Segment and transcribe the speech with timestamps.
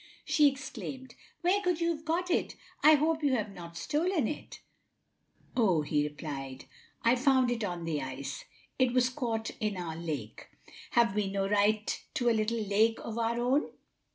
[0.25, 2.55] She exclaimed, "Where could you have got it?
[2.83, 4.55] I hope you have not stolen it.
[5.53, 6.65] '7 "Oh," he replied,
[7.03, 8.45] "I found it on the ice.
[8.79, 10.47] It was caught in our lake.
[10.93, 13.69] Have we no right to a little lake of our own?